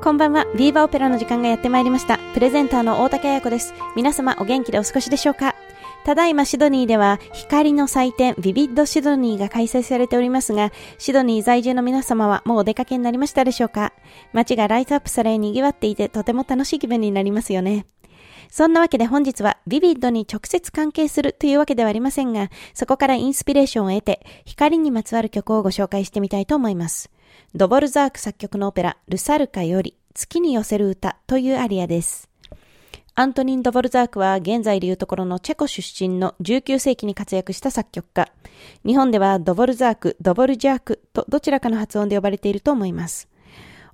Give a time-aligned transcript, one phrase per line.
[0.00, 0.46] こんばんは。
[0.56, 2.18] ビーバーオペラの時間がやってまいりました。
[2.32, 3.74] プレゼンターの大竹彩子です。
[3.96, 5.56] 皆様お元気でお過ごしでしょうか？
[6.04, 13.92] ただいまシドニーでは光の祭典ビビッドシドニーが開催されておりますが、シドニー在住の皆様はもうお出かけになりましたでしょうか？
[14.32, 17.84] 街がライトアップされ賑わっていてとても楽しい気分になりますよね。
[18.50, 27.10] そんなわけで本日はビビッドに直接関係するというわけではありませんが、そこからインスピレーションを得て光にまつわる曲をご紹介してみたいと思います。
[27.54, 32.28] ドボルザーク作曲のオペラルサルカより月に寄せる歌というアリアです。
[33.14, 38.30] アントニン・ドボルザークは現在でいうところのチェコ出身の19世紀に活躍した作曲家。
[38.84, 43.30] 日本ではドボルザーク、ドボルジャークとどちらかの発音で呼ばれていると思います。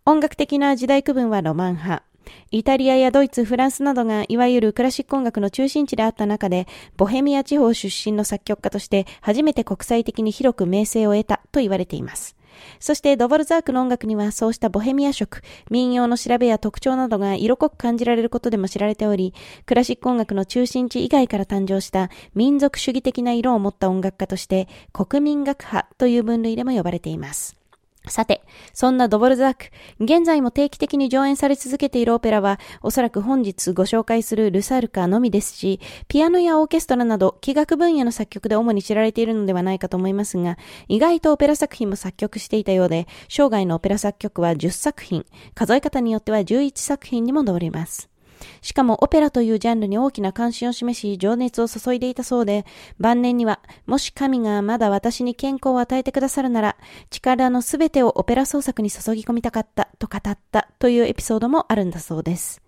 [0.05, 2.03] 音楽的な時代区分はロマン派。
[2.51, 12.35] イタリアやドイツ、フランスなどがいわゆるクラシック音楽の中心地であった中で、ボヘミア地方出身の作曲家として初めて国際的に広く名声を得たと言われています。
[12.81, 19.35] そしてドヴォルザークの音楽にはそうしたボヘミア色、民謡の調べや特徴などが色濃く感じられることでも知られており、
[19.67, 27.64] クラシック音楽の中心地以外から誕生した民族主義的な色を持った音楽家として国民楽派という分類でも呼ばれています。
[28.07, 28.43] さて、
[28.75, 29.67] そんなドボルザーク、
[29.99, 40.59] 現在も定期的に上演され続けているオペラは、おそらく本日ご紹介するルサルカのみですし、ピアノやオーケストラなど、器楽分野の作曲で主に知られているのではないかと思いますが、
[40.89, 45.25] 意外とオペラ作品も作曲していたようで、生涯のオペラ作曲は10作品、
[45.55, 48.14] 数え方によっては11作品にも上ります。
[48.63, 52.65] しかもオペラというジャンルに大きな関心を示し、情熱を注いでいたそうで、
[52.99, 56.77] 晩年には、もし神がまだ私に健康を与えてくださるなら、
[57.11, 62.65] 力のすべてをオペラ創作に注ぎ込みたかったと語ったというエピソードもあるんだそうです。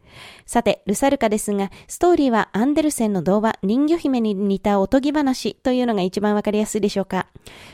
[0.46, 7.26] さて、ルサルカですが、ストーリーはアンデルセンの童話、人魚姫に似たおとぎ話というのが一番わかりやすいでしょうか。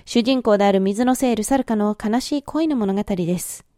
[0.04, 3.71] 主人公である水の聖ルサルカの悲しい恋の物語です。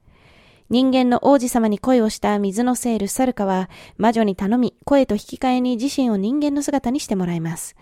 [0.70, 7.76] 人間の王子様に恋をした水の聖ルサルカは魔女に頼み声と引き換えに自身を人間の姿にしてもらいます。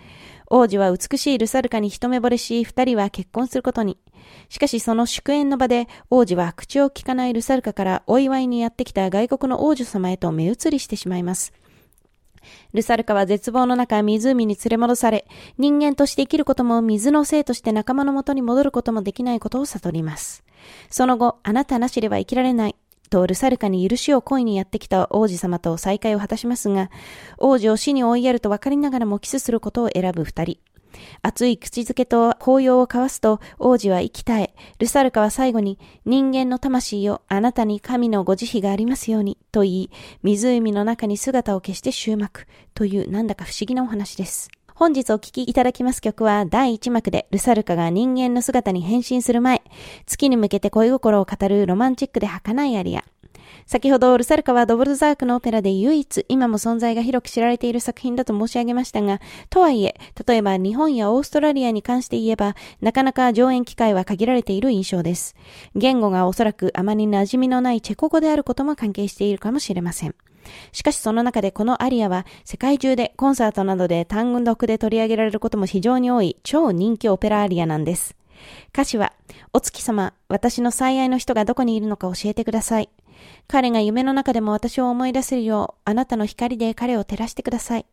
[0.48, 3.98] 王子は美しいルサルカに一目惚れし二人は結婚することに。
[4.48, 11.52] しかしその祝宴の場で王子は口を聞かないルサルカからお祝いにやってきた外国の王女様へと目移りしてしまいます。
[12.72, 15.26] ルサルカは絶望の中湖に連れ戻され、
[15.58, 20.42] 人間として生きることも水の生として仲間のもとに戻ることもできないことを悟ります。
[20.90, 22.76] その後、あなたなしでは生きられない。
[23.10, 26.90] とルサルカに許しを恋にやってきた王子様と再会を果たしますが、
[27.36, 30.58] 王子を死に追いやると分かりながらもキスすることを選ぶ二人。
[31.22, 39.90] 熱い口づけと抱擁を交わすと王子は息絶え、ルサルカは最後に人間の魂よあなたに神のご慈悲がありますようにと言い、
[40.22, 44.50] 湖の中に姿を消して終幕というなんだか不思議なお話です。
[44.74, 49.62] 本日お聴きいただきます曲は第1幕でルサルカが人間の姿に変身する前、
[50.06, 53.04] 月に向けて恋心を語るロマンチックで儚いアリア。
[53.66, 59.20] 先ほどルサルカはドボルザークのオペラで唯一今も存在が広く知られている作品だと申し上げましたが、
[59.50, 59.94] とはいえ、
[60.26, 65.34] 例えば日本やオーストラリアに関して言えば、なかなか上演機会は限られている印象です。
[65.74, 70.14] 言語がおそらくあまり馴染みのないチェコ語であることも関係しているかもしれません。
[70.72, 78.16] しかしその中でこのアリアは世界中でコンサートなどで単語独で取り上げられることも非常に多い超人気オペラアリアなんです。
[78.72, 79.12] 歌詞は、
[79.52, 82.88] お月様、私の最愛の人がどこにいるのか教えてください。
[83.48, 87.86] 彼が夢の中でも私を思い出せるよう、あなたの光で彼を照らしてください。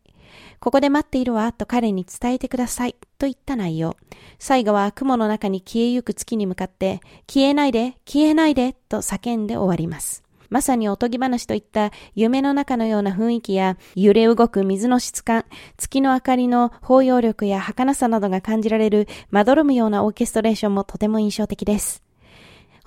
[0.60, 3.96] ここで待っているわ、と彼に伝えてください、といった内容。
[4.38, 10.22] 最後は雲の中に消えゆく月に向かって、消えないで、消えないで、と叫んで終わります。
[10.50, 15.44] まさにおとぎ話といった夢の中のような雰囲気や揺れ動く水の質感、
[15.78, 22.02] 月の明かりの包容力や儚さなどが感じられるまどろむようなオーケストレーションもとても印象的です。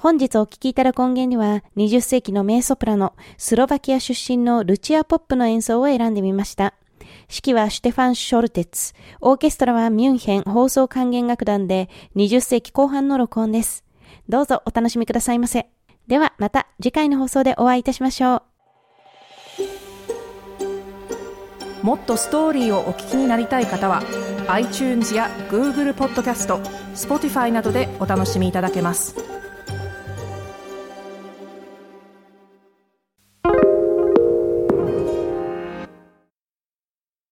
[0.04, 6.74] 本日お聴きいただく音源には、20世紀の名ソプラノ、スロバキア出身のルチア・ポップの演奏を選んでみました。
[7.30, 8.92] 指揮はシュテファン・ショルテツ。
[9.22, 13.86] オーケストラはミュンヘン放送管弦楽団で、20世紀後半の録音です。
[14.28, 15.68] どうぞお楽しみくださいませ。
[16.06, 18.44] ではまた次回の放送でお会いいたしましょ
[21.82, 21.86] う。
[21.86, 24.04] もっとストーリーをお聞きになりたい方は
[24.50, 26.58] iTunes や Google ポッドキャスト
[26.94, 29.43] Spotify などでお楽しみいただけます。